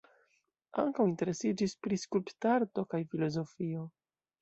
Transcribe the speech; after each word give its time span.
Ankaŭ 0.83 1.05
interesiĝis 1.09 1.77
pri 1.85 2.01
skulptarto 2.07 2.89
kaj 2.95 3.07
filozofio. 3.15 3.89